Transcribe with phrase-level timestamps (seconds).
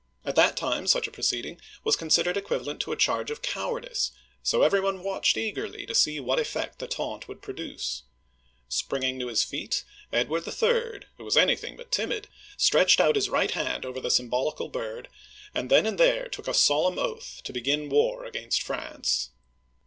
[0.25, 4.63] At that time, such a proceeding was considered equivalent to a charge of cowardice, so
[4.63, 8.01] every one watched eagerly to see what effect the taunt would produce.
[8.67, 12.27] Spring ing to his feet, Edward III.— who was anything but timid—
[12.57, 15.07] stretched out his right hand over the symbolical bird,
[15.53, 19.29] and then and there took a solemn oath to begin war against France.